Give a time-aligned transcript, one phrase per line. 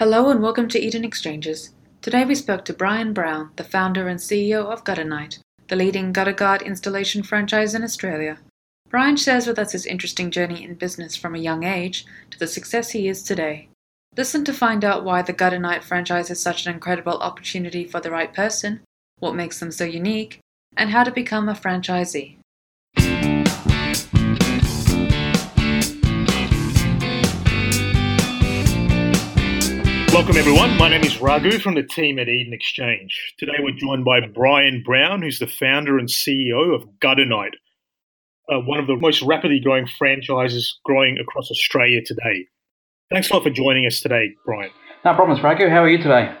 [0.00, 1.74] Hello and welcome to Eden Exchanges.
[2.00, 6.10] Today we spoke to Brian Brown, the founder and CEO of Gutter Knight, the leading
[6.10, 8.38] gutter guard installation franchise in Australia.
[8.88, 12.46] Brian shares with us his interesting journey in business from a young age to the
[12.46, 13.68] success he is today.
[14.16, 18.00] Listen to find out why the Gutter Knight franchise is such an incredible opportunity for
[18.00, 18.80] the right person,
[19.18, 20.38] what makes them so unique,
[20.78, 22.38] and how to become a franchisee.
[30.12, 30.76] Welcome, everyone.
[30.76, 33.32] My name is Raghu from the team at Eden Exchange.
[33.38, 37.52] Today, we're joined by Brian Brown, who's the founder and CEO of Gutter Knight,
[38.52, 42.48] uh, one of the most rapidly growing franchises growing across Australia today.
[43.12, 44.72] Thanks a lot for joining us today, Brian.
[45.04, 45.68] No problems, Raghu.
[45.68, 46.34] How are you today?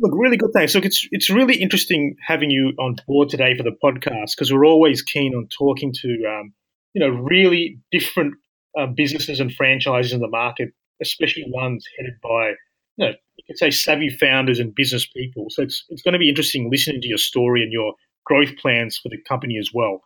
[0.00, 0.74] Look, really good, thanks.
[0.74, 4.66] Look, it's it's really interesting having you on board today for the podcast because we're
[4.66, 6.54] always keen on talking to um,
[6.92, 8.34] you know really different
[8.76, 10.70] uh, businesses and franchises in the market
[11.02, 12.54] especially ones headed by,
[12.96, 15.46] you know, you could say savvy founders and business people.
[15.50, 18.98] So it's, it's going to be interesting listening to your story and your growth plans
[18.98, 20.02] for the company as well.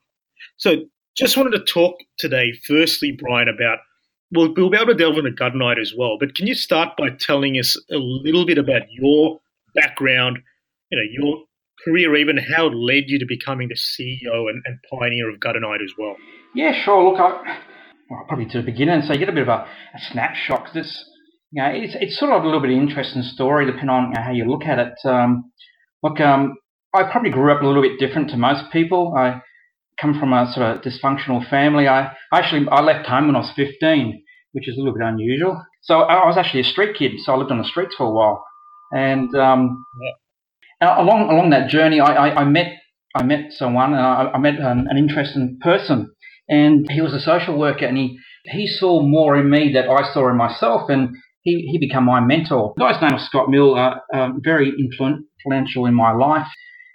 [0.56, 0.76] So
[1.16, 3.78] just wanted to talk today, firstly, Brian, about
[4.32, 6.16] we'll, we'll be able to delve into Gutter Knight as well.
[6.18, 9.40] But can you start by telling us a little bit about your
[9.74, 10.38] background,
[10.90, 11.44] you know, your
[11.84, 15.60] career, even how it led you to becoming the CEO and, and pioneer of Gutter
[15.60, 16.16] Knight as well?
[16.54, 17.10] Yeah, sure.
[17.10, 17.58] Look, I,
[18.12, 20.64] well, probably to the beginner, and so you get a bit of a, a snapshot
[20.64, 21.04] because it's
[21.50, 24.10] you know it's it's sort of a little bit of an interesting story depending on
[24.10, 24.94] you know, how you look at it.
[25.04, 25.50] Um,
[26.02, 26.56] look, um,
[26.94, 29.14] I probably grew up a little bit different to most people.
[29.16, 29.40] I
[29.98, 31.88] come from a sort of dysfunctional family.
[31.88, 35.64] I actually I left home when I was 15, which is a little bit unusual.
[35.80, 38.12] So I was actually a street kid, so I lived on the streets for a
[38.12, 38.44] while,
[38.92, 39.84] and um,
[40.82, 41.00] yeah.
[41.02, 42.74] along along that journey, I, I, I, met
[43.16, 46.12] I met someone, and I, I met an, an interesting person
[46.52, 50.12] and he was a social worker and he, he saw more in me that I
[50.12, 52.74] saw in myself and he, he became my mentor.
[52.76, 56.46] The guy's name was Scott Mill, uh, uh, very influential in my life.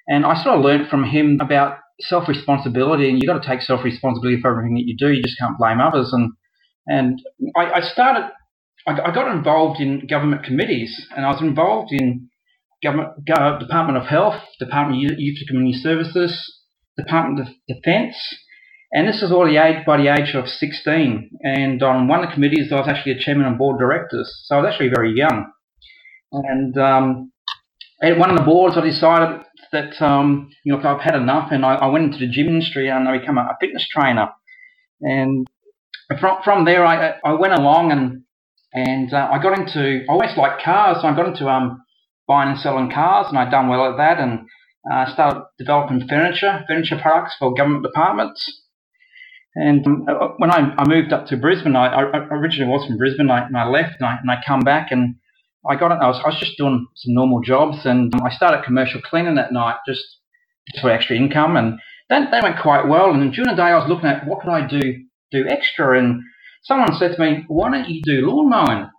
[0.08, 3.62] And I sort of learned from him about self responsibility and you've got to take
[3.62, 5.12] self responsibility for everything that you do.
[5.12, 6.14] You just can't blame others.
[6.14, 6.34] And,
[6.86, 7.20] and
[7.56, 8.30] I, I started,
[8.88, 12.30] I, I got involved in government committees and I was involved in
[12.84, 16.62] government, Department of Health, Department of Youth and Community Services,
[16.96, 18.16] Department of Defence,
[18.92, 21.30] and this is all the age, by the age of 16.
[21.42, 24.44] And on one of the committees, I was actually a chairman on board of directors.
[24.46, 25.52] So I was actually very young.
[26.32, 27.32] And um,
[28.02, 31.50] at one of the boards, I decided that, um, you know, I've had enough.
[31.52, 34.30] And I, I, went into the gym industry and I became a, a fitness trainer.
[35.02, 35.48] And
[36.20, 38.24] from, from there, I, I went along and
[38.74, 40.98] and uh, I got into, I always liked cars.
[41.02, 41.84] So I got into um,
[42.28, 44.20] buying and selling cars and I'd done well at that.
[44.20, 44.48] And
[44.92, 48.64] uh, started developing furniture, furniture products for government departments.
[49.60, 52.98] And um, uh, when I, I, moved up to Brisbane, I, I originally was from
[52.98, 55.16] Brisbane, I, and I left and I, and I come back and
[55.68, 55.98] I got it.
[56.00, 59.34] I was, I was just doing some normal jobs and um, I started commercial cleaning
[59.36, 60.06] that night just,
[60.80, 61.58] for extra income.
[61.58, 61.80] And
[62.10, 63.10] that, that went quite well.
[63.10, 64.80] And during the day, I was looking at what could I do,
[65.32, 65.98] do extra.
[65.98, 66.22] And
[66.62, 68.90] someone said to me, why don't you do lawn mowing?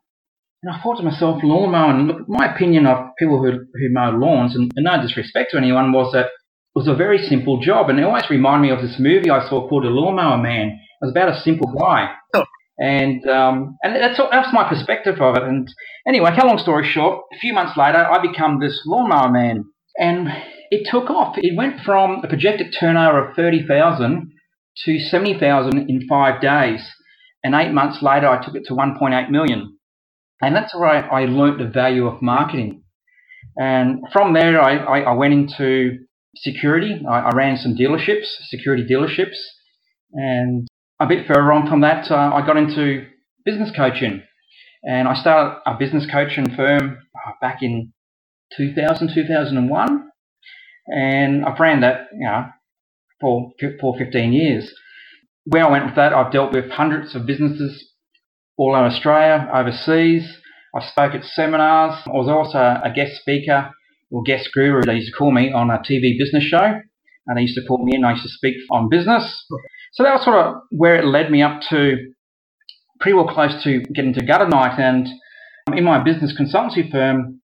[0.64, 4.10] And I thought to myself, lawn mowing, look, my opinion of people who, who mow
[4.10, 6.30] lawns, and, and no disrespect to anyone, was that
[6.78, 9.68] was a very simple job, and it always reminded me of this movie I saw
[9.68, 10.66] called The Lawnmower Man.
[10.68, 12.14] It was about a simple guy.
[12.34, 12.44] Oh.
[12.78, 15.42] And um, and that's that's my perspective of it.
[15.42, 15.66] And
[16.06, 19.64] anyway, cut long story short, a few months later, I become this lawnmower man,
[19.98, 20.28] and
[20.70, 21.34] it took off.
[21.38, 24.30] It went from a projected turnover of thirty thousand
[24.84, 26.80] to seventy thousand in five days,
[27.42, 29.76] and eight months later, I took it to one point eight million.
[30.40, 32.84] And that's where I, I learnt the value of marketing.
[33.56, 35.98] And from there, I, I, I went into
[36.42, 37.00] security.
[37.08, 39.36] I, I, ran some dealerships, security dealerships,
[40.12, 40.68] and
[41.00, 43.06] a bit further on from that, uh, I got into
[43.44, 44.22] business coaching,
[44.82, 47.92] and I started a business coaching firm uh, back in
[48.56, 50.10] 2000, 2001,
[50.88, 52.46] and I've ran that, you know,
[53.20, 54.72] for for 15 years.
[55.44, 57.92] Where I went with that, I've dealt with hundreds of businesses
[58.56, 60.38] all over Australia, overseas.
[60.74, 62.02] I spoke at seminars.
[62.06, 63.70] I was also a guest speaker
[64.10, 66.80] or guest guru, they used to call me on a TV business show.
[67.26, 69.44] And they used to call me and I used to speak on business.
[69.92, 71.96] So that was sort of where it led me up to
[73.00, 74.78] pretty well close to getting to Gutter Knight.
[74.78, 75.08] And
[75.76, 77.40] in my business consultancy firm,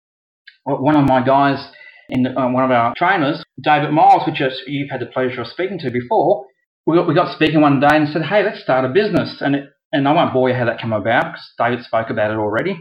[0.65, 1.71] one of my guys,
[2.09, 5.47] in uh, one of our trainers, David Miles, which is, you've had the pleasure of
[5.47, 6.45] speaking to before,
[6.85, 9.41] we got, we got speaking one day and said, hey, let's start a business.
[9.41, 12.31] And it, and I won't bore you how that came about because David spoke about
[12.31, 12.79] it already.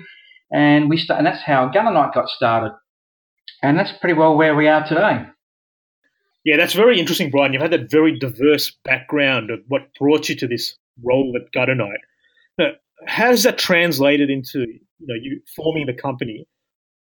[0.52, 2.72] And we start, and that's how Gutter Knight got started.
[3.62, 5.26] And that's pretty well where we are today.
[6.44, 7.52] Yeah, that's very interesting, Brian.
[7.52, 11.74] You've had that very diverse background of what brought you to this role at Gutter
[11.74, 12.00] Knight.
[12.56, 12.70] Now,
[13.06, 14.66] how has that translated into
[15.00, 16.46] you know you forming the company.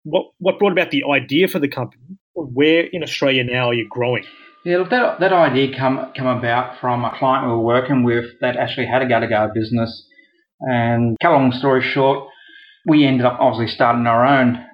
[0.05, 2.19] What what brought about the idea for the company?
[2.35, 4.25] Where in Australia now are you growing?
[4.65, 8.27] Yeah, look, that, that idea come come about from a client we were working with
[8.41, 10.07] that actually had a Gutter Guard business.
[10.61, 12.29] And cut a long story short,
[12.87, 14.65] we ended up obviously starting our own.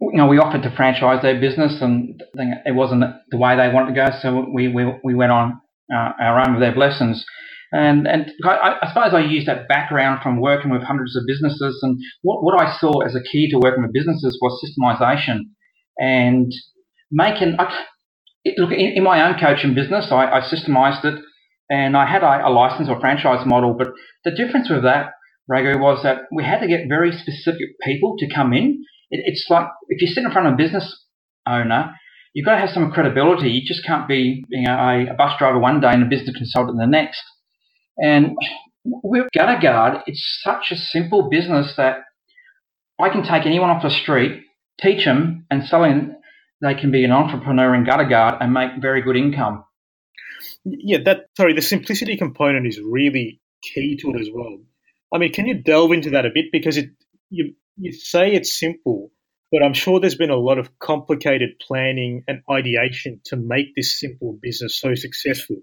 [0.00, 3.94] You know, we offered to franchise their business, and it wasn't the way they wanted
[3.94, 5.60] to go, so we we, we went on
[5.92, 7.24] uh, our own with their blessings.
[7.72, 11.78] And and I, I, suppose I used that background from working with hundreds of businesses,
[11.82, 15.40] and what, what I saw as a key to working with businesses was systemization
[15.98, 16.52] and
[17.12, 17.56] making.
[17.60, 17.84] I,
[18.56, 21.22] look, in, in, my own coaching business, I, I systemized it,
[21.70, 23.74] and I had a, a, license or franchise model.
[23.78, 23.88] But
[24.24, 25.12] the difference with that,
[25.46, 28.84] Raghu, was that we had to get very specific people to come in.
[29.10, 31.04] It, it's like if you sit in front of a business
[31.46, 31.94] owner
[32.34, 33.50] you've got to have some credibility.
[33.50, 36.36] You just can't be you know, a, a bus driver one day and a business
[36.36, 37.22] consultant the next.
[37.98, 38.36] And
[38.84, 42.04] with Gutter Guard, it's such a simple business that
[43.00, 44.42] I can take anyone off the street,
[44.80, 46.14] teach them, and suddenly
[46.62, 49.64] they can be an entrepreneur in Gutter Guard and make very good income.
[50.64, 54.58] Yeah, that sorry, the simplicity component is really key to it as well.
[55.12, 56.90] I mean, can you delve into that a bit because it
[57.28, 59.10] you you say it's simple,
[59.50, 63.98] but I'm sure there's been a lot of complicated planning and ideation to make this
[63.98, 65.56] simple business so successful.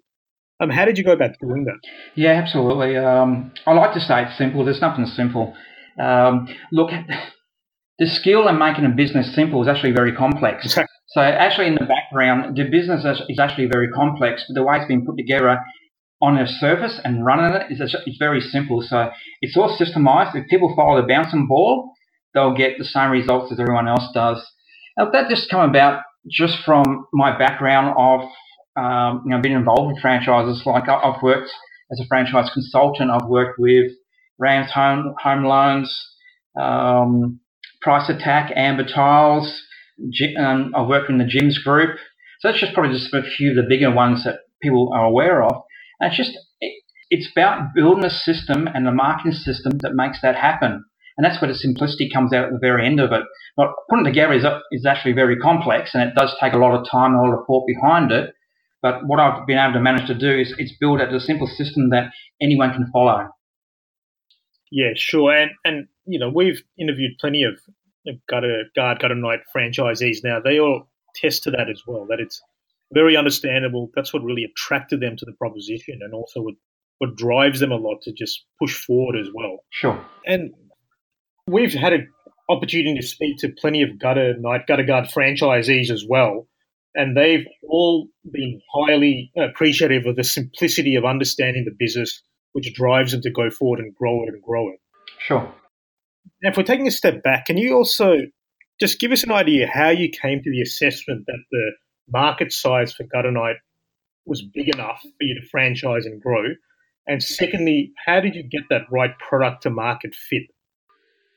[0.59, 1.79] Um, how did you go about doing that?
[2.15, 2.97] Yeah, absolutely.
[2.97, 4.65] Um, I like to say it's simple.
[4.65, 5.55] There's nothing simple.
[6.01, 6.89] Um, look,
[7.99, 10.75] the skill in making a business simple is actually very complex.
[11.09, 14.87] So actually, in the background, the business is actually very complex, but the way it's
[14.87, 15.59] been put together
[16.21, 18.81] on the surface and running it is, is very simple.
[18.81, 19.09] So
[19.41, 20.35] it's all systemized.
[20.35, 21.93] If people follow the bouncing ball,
[22.33, 24.45] they'll get the same results as everyone else does.
[24.97, 28.21] Now, that just come about just from my background of
[28.75, 30.63] um, you know being involved with franchises.
[30.65, 31.49] Like I've worked
[31.91, 33.11] as a franchise consultant.
[33.11, 33.91] I've worked with
[34.39, 36.15] Rams Home Home Loans,
[36.59, 37.39] um,
[37.81, 39.61] Price Attack, Amber Tiles.
[40.39, 41.97] Um, I've worked in the Gyms Group.
[42.39, 45.43] So that's just probably just a few of the bigger ones that people are aware
[45.43, 45.63] of.
[45.99, 50.21] And it's just it, it's about building a system and the marketing system that makes
[50.21, 50.85] that happen.
[51.17, 53.23] And that's where the simplicity comes out at the very end of it.
[53.55, 56.79] But putting it together is, is actually very complex and it does take a lot
[56.79, 58.33] of time and a lot of thought behind it.
[58.83, 61.47] But what I've been able to manage to do is, is build out a simple
[61.47, 63.29] system that anyone can follow.
[64.71, 65.35] Yeah, sure.
[65.35, 67.59] And, and you know, we've interviewed plenty of
[68.29, 70.39] Gutter Guard, Gutter Knight franchisees now.
[70.39, 72.39] They all test to that as well, that it's
[72.93, 73.89] very understandable.
[73.95, 76.53] That's what really attracted them to the proposition and also what,
[76.99, 79.59] what drives them a lot to just push forward as well.
[79.71, 79.99] Sure.
[80.25, 80.53] And
[81.47, 82.09] we've had an
[82.49, 86.47] opportunity to speak to plenty of Gutter Knight gutter Guard franchisees as well,
[86.93, 92.21] and they've all been highly appreciative of the simplicity of understanding the business,
[92.51, 94.79] which drives them to go forward and grow it and grow it.
[95.19, 95.53] Sure.
[96.43, 98.17] Now, if we're taking a step back, can you also
[98.79, 101.71] just give us an idea how you came to the assessment that the
[102.09, 103.55] market size for Gutter Knight
[104.25, 106.43] was big enough for you to franchise and grow?
[107.07, 110.43] And secondly, how did you get that right product to market fit?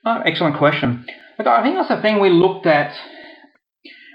[0.04, 1.06] Oh, excellent question.
[1.38, 2.94] Look, I think that's the thing we looked at.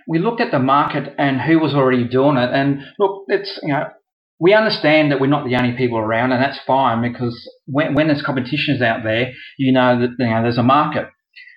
[0.08, 2.50] We looked at the market and who was already doing it.
[2.54, 3.86] And look, it's you know
[4.40, 8.08] we understand that we're not the only people around, and that's fine because when, when
[8.08, 11.08] there's competitions out there, you know that you know there's a market.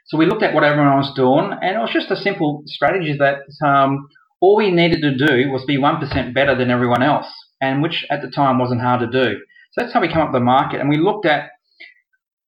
[0.07, 3.17] So we looked at what everyone was doing, and it was just a simple strategy
[3.19, 4.09] that um,
[4.41, 7.27] all we needed to do was be one percent better than everyone else,
[7.61, 9.39] and which at the time wasn't hard to do.
[9.73, 11.51] So that's how we came up with the market, and we looked at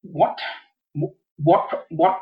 [0.03, 0.39] what
[1.43, 2.19] what what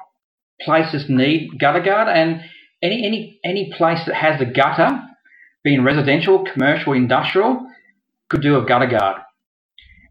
[0.61, 2.43] places need gutter guard and
[2.83, 5.01] any any any place that has a gutter,
[5.65, 7.67] being residential, commercial, industrial,
[8.29, 9.23] could do a gutter guard.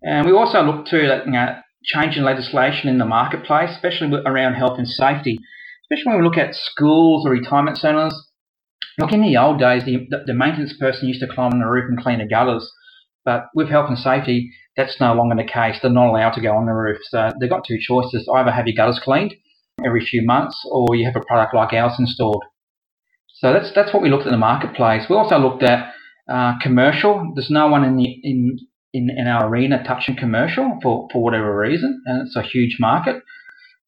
[0.03, 4.11] And we also look to that you know change in legislation in the marketplace, especially
[4.25, 5.39] around health and safety,
[5.83, 8.13] especially when we look at schools or retirement centres.
[8.99, 11.85] Look, in the old days, the, the maintenance person used to climb on the roof
[11.87, 12.69] and clean the gutters.
[13.27, 15.75] But with health and safety, that's no longer the case.
[15.81, 16.99] They're not allowed to go on the roof.
[17.09, 18.25] So they've got two choices.
[18.33, 19.35] Either have your gutters cleaned
[19.85, 22.45] every few months or you have a product like ours installed.
[23.39, 25.07] So that's that's what we looked at in the marketplace.
[25.09, 25.93] We also looked at
[26.31, 27.33] uh, commercial.
[27.35, 28.59] There's no one in the in,
[28.93, 33.17] in, in our arena touching commercial for, for whatever reason, and it's a huge market.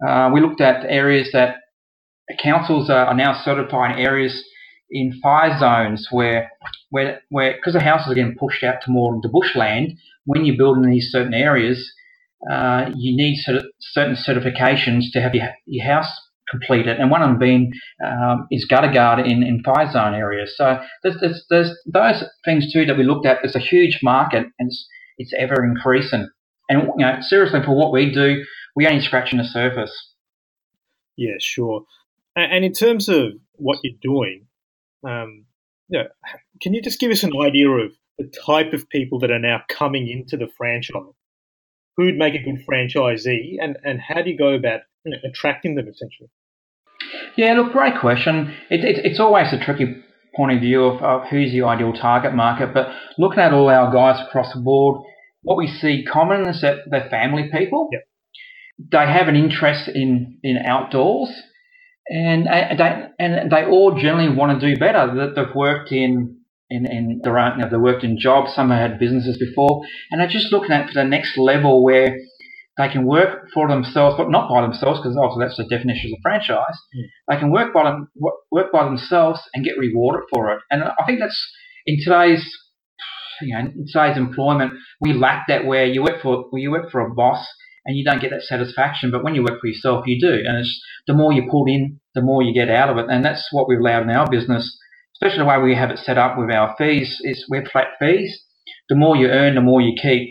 [0.05, 1.55] Uh, we looked at areas that
[2.43, 4.43] councils are, now certifying areas
[4.91, 6.51] in fire zones where
[6.89, 10.57] where where because the houses are getting pushed out to more into bushland, when you
[10.57, 11.91] build in these certain areas,
[12.51, 13.37] uh, you need
[13.79, 16.11] certain certifications to have your, your house
[16.49, 17.71] completed, and one of them being
[18.03, 20.55] um, is gutter guard in, in fire zone areas.
[20.57, 23.39] So there's, there's, there's those things too that we looked at.
[23.43, 26.27] There's a huge market, and it's, it's ever increasing.
[26.69, 28.43] And you know, seriously, for what we do,
[28.75, 29.91] we only scratching the surface.
[31.17, 31.83] Yeah, sure.
[32.35, 34.45] And in terms of what you're doing,
[35.07, 35.45] um,
[35.89, 36.03] yeah,
[36.61, 39.61] can you just give us an idea of the type of people that are now
[39.69, 41.13] coming into the franchise?
[41.97, 45.75] Who'd make a good franchisee, and, and how do you go about you know, attracting
[45.75, 46.29] them essentially?
[47.35, 48.55] Yeah, look, great question.
[48.69, 50.03] It, it, it's always a tricky
[50.35, 52.87] point of view of, of who's the ideal target market, but
[53.17, 55.03] looking at all our guys across the board,
[55.41, 57.89] what we see common is that they're family people.
[57.91, 58.01] Yep.
[58.91, 61.29] They have an interest in, in outdoors,
[62.09, 65.13] and they and they all generally want to do better.
[65.15, 66.39] That They've worked in
[66.69, 68.53] in, in their own, you know, they worked in jobs.
[68.53, 72.17] Some have had businesses before, and they're just looking at the next level where
[72.77, 76.19] they can work for themselves, but not by themselves, because obviously that's the definition of
[76.19, 76.77] a franchise.
[76.95, 77.03] Mm.
[77.29, 78.09] They can work by them,
[78.51, 80.59] work by themselves and get rewarded for it.
[80.71, 81.51] And I think that's
[81.85, 82.49] in today's,
[83.41, 86.89] you know, in today's employment, we lack that where you work for, where you work
[86.89, 87.45] for a boss
[87.85, 89.11] and you don't get that satisfaction.
[89.11, 90.33] But when you work for yourself, you do.
[90.33, 93.09] And it's the more you put in, the more you get out of it.
[93.09, 94.77] And that's what we've allowed in our business,
[95.15, 97.17] especially the way we have it set up with our fees.
[97.23, 98.43] Is we're flat fees.
[98.89, 100.29] The more you earn, the more you keep.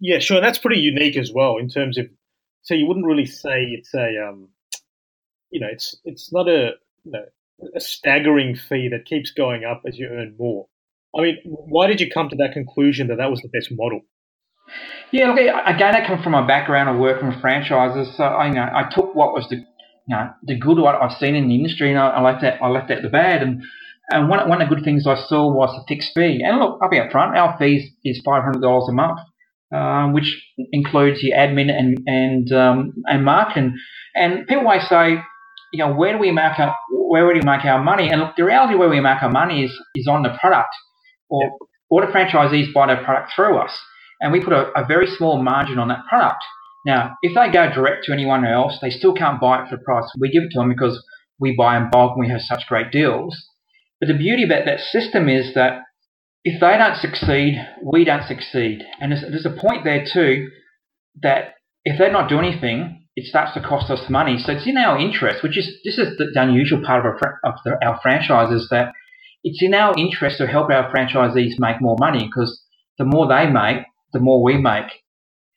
[0.00, 0.40] Yeah, sure.
[0.40, 2.06] That's pretty unique as well in terms of.
[2.62, 4.48] So you wouldn't really say it's a, um,
[5.50, 6.72] you know, it's it's not a
[7.04, 7.24] you know,
[7.74, 10.66] a staggering fee that keeps going up as you earn more.
[11.16, 14.00] I mean, why did you come to that conclusion that that was the best model?
[15.12, 18.54] Yeah, look, again, I come from a background of working with franchises, so I, you
[18.54, 19.64] know, I took what was the, you
[20.08, 22.68] know, the good what I've seen in the industry, and I, I left that, I
[22.68, 23.62] left out the bad, and
[24.10, 26.42] and one, one of the good things I saw was the fixed fee.
[26.44, 29.20] And look, I'll be upfront, our fees is five hundred dollars a month,
[29.74, 30.42] um, which
[30.72, 33.76] includes your admin and and um, and marketing.
[34.14, 35.22] And people always say,
[35.74, 38.10] you know, where do we make our where do we make our money?
[38.10, 40.74] And look, the reality where we make our money is is on the product,
[41.28, 41.52] or
[41.90, 43.78] or the franchisees buy their product through us
[44.22, 46.42] and we put a, a, very small margin on that product.
[46.86, 49.82] Now, if they go direct to anyone else, they still can't buy it for the
[49.82, 51.04] price we give it to them because
[51.38, 53.36] we buy in bulk and we have such great deals.
[54.00, 55.82] But the beauty about that system is that
[56.44, 58.82] if they don't succeed, we don't succeed.
[59.00, 60.48] And there's, there's a point there too
[61.22, 64.38] that if they're not doing anything, it starts to cost us money.
[64.38, 67.54] So it's in our interest, which is this is the, unusual part of our, of
[67.64, 68.92] the, our franchise is that
[69.44, 72.62] it's in our interest to help our franchisees make more money because
[72.98, 74.86] the more they make, the more we make.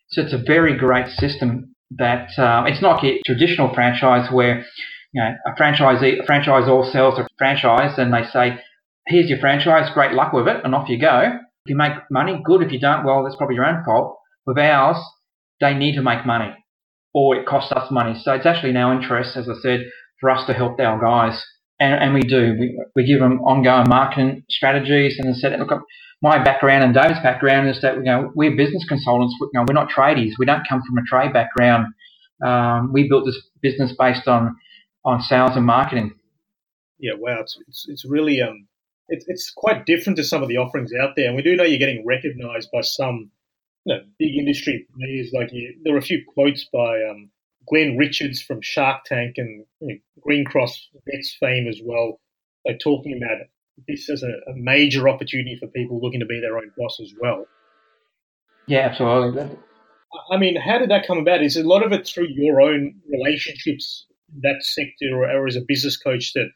[0.10, 4.66] So it's a very great system that uh, it's not a traditional franchise where
[5.14, 8.60] you know a franchisee a franchisor sells a franchise and they say,
[9.08, 11.40] "Here's your franchise, great luck with it," and off you go.
[11.66, 12.62] If you make money, good.
[12.62, 14.18] If you don't, well, that's probably your own fault.
[14.46, 14.98] With ours,
[15.60, 16.54] they need to make money,
[17.14, 18.20] or it costs us money.
[18.22, 19.86] So it's actually in our interest, as I said,
[20.20, 21.44] for us to help our guys,
[21.80, 22.56] and, and we do.
[22.60, 25.72] We, we give them ongoing marketing strategies and said, look,
[26.22, 29.36] my background and David's background is that you know we're business consultants.
[29.40, 30.34] You know, we're not tradies.
[30.40, 31.88] We don't come from a trade background.
[32.44, 34.56] Um, we built this business based on
[35.04, 36.14] on sales and marketing.
[37.00, 38.68] Yeah, wow, it's it's, it's really um,
[39.10, 41.64] it's it's quite different to some of the offerings out there, and we do know
[41.64, 43.32] you're getting recognised by some
[43.86, 45.32] you know big industry players.
[45.34, 47.30] Like you, there are a few quotes by um,
[47.68, 52.20] Glen Richards from Shark Tank and you know, Greencross Vets fame as well.
[52.66, 53.46] They're talking about
[53.88, 57.14] this is a, a major opportunity for people looking to be their own boss as
[57.22, 57.46] well.
[58.68, 59.58] Yeah, absolutely.
[60.32, 61.44] I mean, how did that come about?
[61.44, 64.06] Is a lot of it through your own relationships,
[64.42, 66.50] that sector, or, or as a business coach that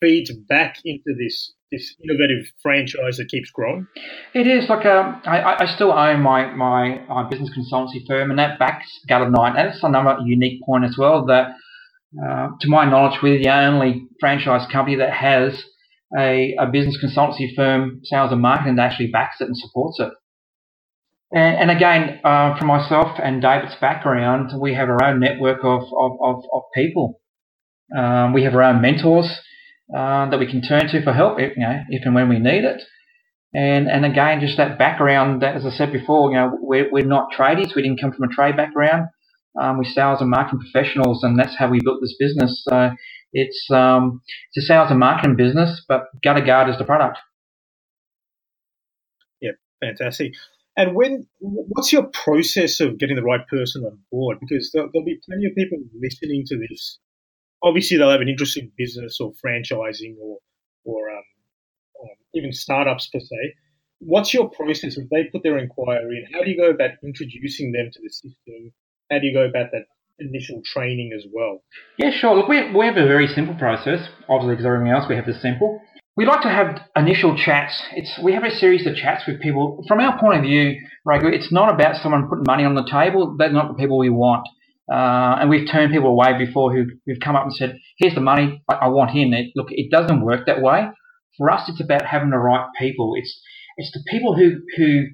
[0.00, 3.86] feeds back into this this innovative franchise that keeps growing?
[4.34, 8.38] It is like um, I, I still own my, my, my business consultancy firm, and
[8.38, 9.56] that backs Gutter Knight.
[9.56, 11.52] And it's another unique point as well that,
[12.22, 15.64] uh, to my knowledge, we're the only franchise company that has
[16.18, 20.10] a, a business consultancy firm, sales and marketing, that actually backs it and supports it.
[21.34, 25.82] And, and again, uh, from myself and David's background, we have our own network of,
[25.82, 27.20] of, of, of people.
[27.96, 29.40] Um, we have our own mentors
[29.96, 32.38] uh, that we can turn to for help, if, you know, if and when we
[32.38, 32.82] need it.
[33.54, 37.04] And and again, just that background that, as I said before, you know, we're, we're
[37.04, 37.74] not tradies.
[37.74, 39.08] We didn't come from a trade background.
[39.60, 42.64] Um, we're sales and marketing professionals, and that's how we built this business.
[42.66, 42.90] So
[43.32, 44.20] it's um,
[44.52, 47.18] it's a sales and marketing business, but Gutter Guard is the product.
[49.40, 50.34] Yeah, fantastic.
[50.76, 54.38] And when what's your process of getting the right person on board?
[54.40, 56.98] Because there'll, there'll be plenty of people listening to this.
[57.62, 60.38] Obviously, they'll have an interest in business or franchising or
[60.84, 61.22] or um,
[62.02, 63.54] um, even startups per se.
[64.00, 66.32] What's your process if they put their inquiry in?
[66.34, 68.72] How do you go about introducing them to the system?
[69.10, 69.84] How do you go about that
[70.28, 71.62] initial training as well?
[71.98, 72.34] Yeah, sure.
[72.36, 74.08] Look, we, we have a very simple process.
[74.28, 75.80] Obviously, because everything else we have is simple.
[76.16, 77.82] We like to have initial chats.
[77.94, 79.84] It's we have a series of chats with people.
[79.88, 80.76] From our point of view,
[81.06, 83.36] right, it's not about someone putting money on the table.
[83.38, 84.46] They're not the people we want.
[84.92, 88.20] Uh, and we've turned people away before who, who've come up and said, here's the
[88.20, 89.32] money, I, I want him.
[89.32, 90.88] It, look, it doesn't work that way.
[91.38, 93.14] For us, it's about having the right people.
[93.16, 93.40] It's,
[93.78, 95.04] it's the people who, who,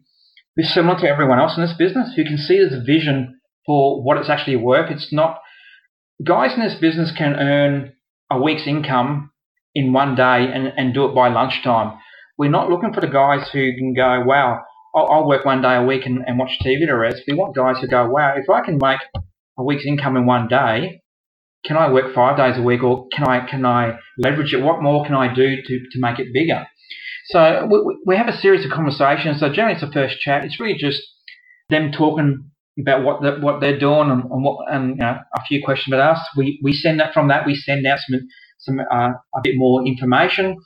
[0.56, 3.38] who are similar to everyone else in this business, who can see there's a vision
[3.68, 4.90] for what it's actually worth.
[4.90, 5.40] It's not,
[6.25, 7.92] guys in this business can earn
[8.30, 9.30] a week's income
[9.75, 11.98] in one day and, and do it by lunchtime.
[12.38, 14.62] We're not looking for the guys who can go, wow,
[14.94, 17.25] I'll, I'll work one day a week and, and watch TV the rest.
[17.28, 19.00] We want guys who go, wow, if I can make
[19.58, 21.02] a week's income in one day,
[21.66, 24.62] can I work five days a week or can I can I leverage it?
[24.62, 26.66] What more can I do to, to make it bigger?
[27.26, 29.40] So we, we have a series of conversations.
[29.40, 30.44] So generally it's a first chat.
[30.44, 31.02] It's really just
[31.68, 35.44] them talking about what the, what they're doing and, and what and you know, a
[35.49, 36.28] few questions about us.
[36.37, 38.20] We we send that from that we send out some
[38.58, 40.56] some uh, a bit more information.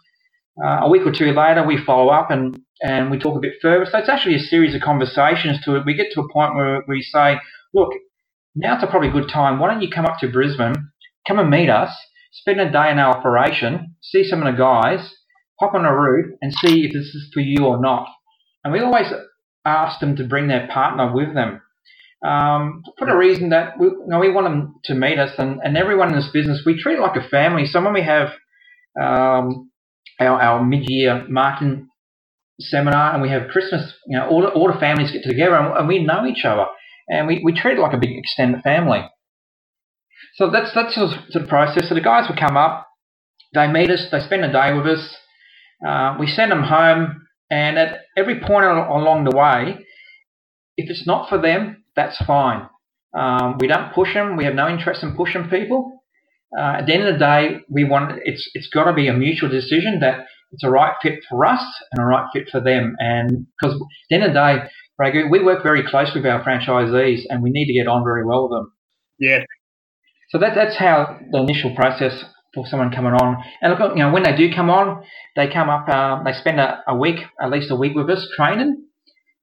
[0.62, 3.54] Uh, a week or two later, we follow up and and we talk a bit
[3.62, 3.86] further.
[3.90, 5.84] So it's actually a series of conversations to it.
[5.86, 7.40] We get to a point where we say,
[7.74, 7.90] look,
[8.54, 9.58] now's a probably good time.
[9.58, 10.74] Why don't you come up to Brisbane,
[11.28, 11.96] come and meet us,
[12.32, 15.14] spend a day in our operation, see some of the guys,
[15.60, 18.08] hop on a route and see if this is for you or not.
[18.64, 19.12] And we always
[19.64, 21.60] ask them to bring their partner with them
[22.24, 25.60] um, for the reason that we, you know, we want them to meet us, and,
[25.64, 27.66] and everyone in this business, we treat like a family.
[27.66, 28.28] So when we have
[29.00, 29.70] um,
[30.20, 31.88] our, our mid-year marketing
[32.60, 35.76] seminar and we have Christmas, you know, all the, all the families get together and,
[35.76, 36.66] and we know each other,
[37.08, 39.00] and we, we treat it like a big extended family.
[40.36, 41.88] So that's that's sort of the process.
[41.88, 42.86] So the guys will come up,
[43.52, 45.16] they meet us, they spend a day with us,
[45.86, 49.84] uh, we send them home, and at every point along the way,
[50.76, 52.68] if it's not for them, that's fine.
[53.16, 54.36] Um, we don't push them.
[54.36, 56.02] We have no interest in pushing people.
[56.56, 59.12] Uh, at the end of the day, we want it's it's got to be a
[59.12, 62.94] mutual decision that it's a right fit for us and a right fit for them.
[62.98, 63.80] And because at
[64.10, 64.68] the end of the day,
[64.98, 68.24] Raghu, we work very closely with our franchisees, and we need to get on very
[68.24, 68.72] well with them.
[69.18, 69.44] Yeah.
[70.30, 73.42] So that that's how the initial process for someone coming on.
[73.60, 75.04] And look, you know, when they do come on,
[75.36, 75.88] they come up.
[75.88, 78.84] Um, they spend a, a week, at least a week with us training.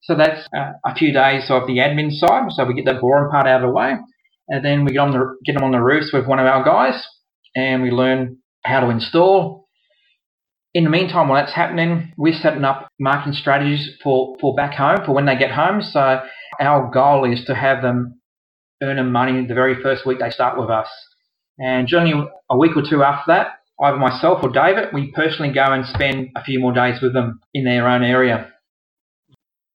[0.01, 2.51] So that's uh, a few days of the admin side.
[2.51, 3.95] So we get that boring part out of the way,
[4.47, 6.63] and then we get on the get them on the roofs with one of our
[6.63, 7.05] guys,
[7.55, 9.67] and we learn how to install.
[10.73, 14.99] In the meantime, while that's happening, we're setting up marketing strategies for, for back home
[15.03, 15.81] for when they get home.
[15.81, 16.21] So
[16.61, 18.21] our goal is to have them
[18.81, 20.87] earning money the very first week they start with us.
[21.57, 23.47] And generally a week or two after that,
[23.81, 27.39] either myself or David, we personally go and spend a few more days with them
[27.53, 28.51] in their own area.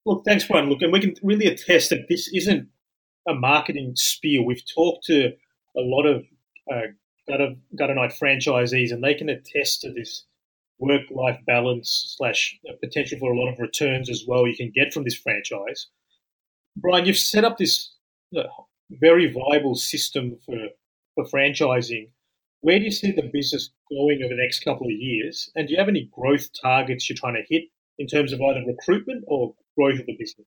[0.07, 0.69] Look, thanks, Brian.
[0.69, 2.69] Look, and we can really attest that this isn't
[3.27, 4.43] a marketing spear.
[4.45, 5.33] We've talked to
[5.77, 6.25] a lot of
[6.71, 6.89] uh,
[7.27, 10.25] gutter, Gutter Knight franchisees, and they can attest to this
[10.79, 15.05] work-life balance slash potential for a lot of returns as well you can get from
[15.05, 15.87] this franchise.
[16.77, 17.95] Brian, you've set up this
[18.37, 18.43] uh,
[18.91, 20.69] very viable system for
[21.15, 22.11] for franchising.
[22.61, 25.51] Where do you see the business going over the next couple of years?
[25.55, 27.65] And do you have any growth targets you're trying to hit
[27.99, 30.47] in terms of either recruitment or growth of the business?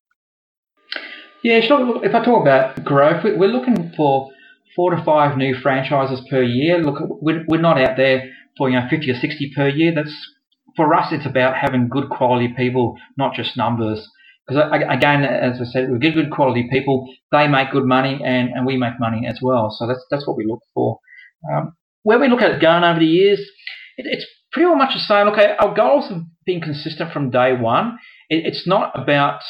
[1.44, 2.04] Yeah, sure.
[2.04, 4.30] If I talk about growth, we're looking for
[4.76, 6.80] four to five new franchises per year.
[6.80, 9.94] Look, we're not out there for you know 50 or 60 per year.
[9.94, 10.16] That's
[10.76, 11.12] for us.
[11.12, 14.10] It's about having good quality people, not just numbers.
[14.48, 17.08] Because again, as I said, we get good quality people.
[17.32, 19.76] They make good money, and, and we make money as well.
[19.78, 21.00] So that's that's what we look for.
[21.54, 23.40] Um, where we look at it going over the years,
[23.98, 25.28] it, it's pretty much the same.
[25.28, 29.42] Look, our goals have been consistent from day one it, it's not about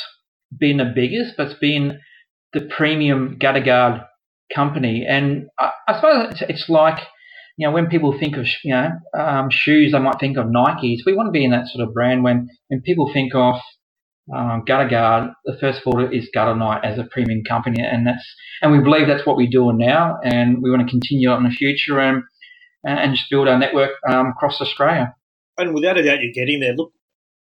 [0.58, 2.00] being the biggest, but it's being
[2.54, 4.02] the premium gutter guard
[4.54, 5.06] company.
[5.08, 7.00] And I, I suppose it's, it's, like,
[7.58, 11.00] you know, when people think of, you know, um, shoes, they might think of Nikes.
[11.06, 13.56] We want to be in that sort of brand when, when people think of
[14.34, 17.82] um, gutter guard, the first thought is Gutter Knight as a premium company.
[17.84, 18.26] And that's,
[18.62, 20.18] and we believe that's what we're doing now.
[20.24, 22.24] And we want to continue it in the future and,
[22.84, 25.14] and just build our network um, across Australia.
[25.58, 26.74] And without a doubt, you're getting there.
[26.74, 26.92] Look,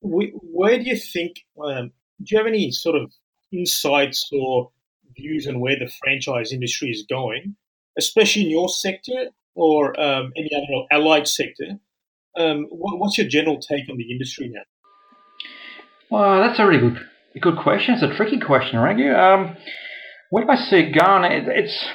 [0.04, 1.38] where do you think?
[1.64, 3.12] Um, do you have any sort of
[3.52, 4.72] insights or
[5.16, 7.56] views on where the franchise industry is going,
[7.98, 11.80] especially in your sector or um, any other allied sector?
[12.38, 14.62] Um, what, what's your general take on the industry now?
[16.10, 17.00] Well, that's a really good,
[17.42, 17.96] good question.
[17.96, 19.14] It's a tricky question, Raghu.
[19.14, 19.56] Um,
[20.30, 21.32] where do I see it going?
[21.32, 21.86] It, it's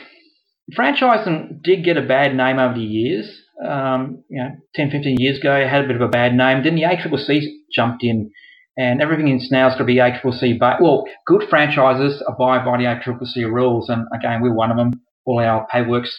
[0.76, 5.38] franchising did get a bad name over the years um, you know, 10, 15 years
[5.38, 6.62] ago, it had a bit of a bad name.
[6.62, 8.30] Then the ACCC jumped in,
[8.76, 10.58] and everything in is going to be ACCC.
[10.58, 15.00] But well, good franchises abide by the ACCC rules, and again, we're one of them.
[15.26, 16.16] All our paperwork's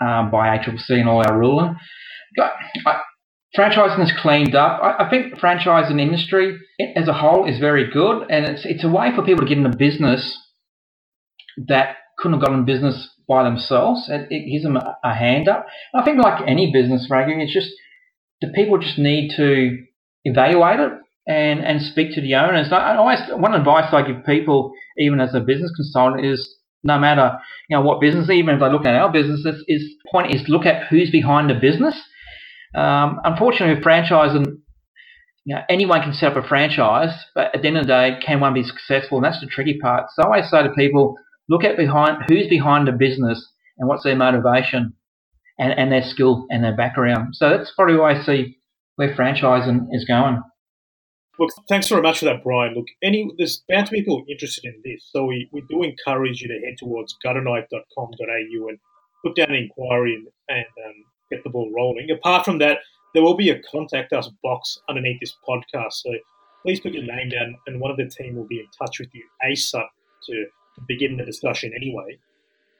[0.00, 1.76] um, by ACCC and all our ruling.
[2.36, 2.52] But
[2.86, 2.98] uh,
[3.56, 4.80] franchising is cleaned up.
[4.82, 6.58] I, I think franchising industry
[6.96, 9.58] as a whole is very good, and it's it's a way for people to get
[9.58, 10.38] into business
[11.68, 14.08] that couldn't have gotten in business by themselves.
[14.08, 15.66] It, it gives them a, a hand up.
[15.94, 17.70] I think like any business, Raghu, it's just
[18.40, 19.78] the people just need to
[20.26, 20.92] evaluate it
[21.26, 22.72] and, and speak to the owners.
[22.72, 26.48] I always one advice I give people, even as a business consultant, is
[26.84, 30.34] no matter you know what business, even if they look at our business, is, point
[30.34, 32.00] is look at who's behind the business.
[32.74, 34.44] Um, unfortunately, with franchising,
[35.44, 38.18] you know, anyone can set up a franchise, but at the end of the day,
[38.24, 39.18] can one be successful?
[39.18, 40.06] And that's the tricky part.
[40.14, 41.16] So I always say to people,
[41.48, 44.94] look at behind who's behind the business and what's their motivation
[45.58, 47.34] and, and their skill and their background.
[47.36, 48.55] So that's probably why I see
[48.96, 50.42] where franchising is going.
[51.38, 52.74] Look, thanks very much for that, Brian.
[52.74, 56.40] Look, any there's bound to be people interested in this, so we, we do encourage
[56.40, 58.78] you to head towards gutterknight.com.au and
[59.22, 60.94] put down an inquiry and, and um,
[61.30, 62.10] get the ball rolling.
[62.10, 62.78] Apart from that,
[63.12, 66.10] there will be a contact us box underneath this podcast, so
[66.62, 69.08] please put your name down, and one of the team will be in touch with
[69.12, 69.88] you ASAP
[70.28, 70.46] to
[70.88, 71.72] begin the discussion.
[71.76, 72.18] Anyway,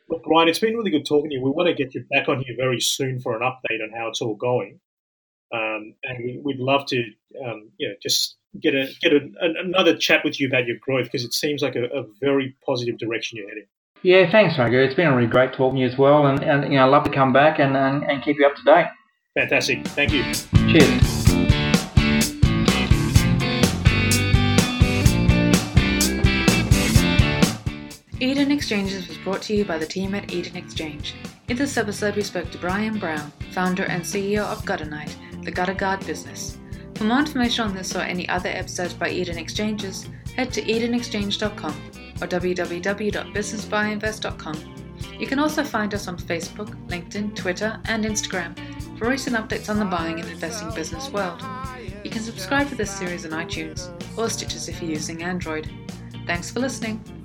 [0.08, 1.42] look, Brian, it's been really good talking to you.
[1.42, 4.08] We want to get you back on here very soon for an update on how
[4.08, 4.80] it's all going.
[5.52, 7.04] Um, and we, would love to,
[7.44, 11.04] um, you know, just get a get a, another chat with you about your growth
[11.04, 13.66] because it seems like a, a, very positive direction you're heading.
[14.02, 14.78] Yeah, thanks, Raghu.
[14.78, 17.04] It's been really great talking to you as well, and, and you know, I'd love
[17.04, 18.86] to come back and, and, and keep you up to date.
[19.34, 19.86] Fantastic.
[19.88, 20.22] Thank you.
[20.72, 21.16] Cheers.
[28.18, 31.14] Eden Exchanges was brought to you by the team at Eden Exchange.
[31.48, 35.14] In this episode, we spoke to Brian Brown, founder and CEO of Gutter Knight,
[35.46, 36.58] the Gutter Guard business.
[36.96, 40.06] For more information on this or any other episodes by Eden Exchanges,
[40.36, 41.74] head to edenexchange.com
[42.20, 44.74] or www.businessbuyinvest.com.
[45.18, 48.54] You can also find us on Facebook, LinkedIn, Twitter, and Instagram
[48.98, 51.40] for recent updates on the buying and investing business world.
[52.02, 55.70] You can subscribe to this series on iTunes or Stitcher if you're using Android.
[56.26, 57.16] Thanks for listening.